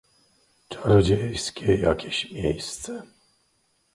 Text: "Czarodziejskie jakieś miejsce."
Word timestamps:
"Czarodziejskie 0.69 1.75
jakieś 1.77 2.31
miejsce." 2.31 3.03